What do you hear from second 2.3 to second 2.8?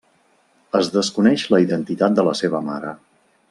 la seva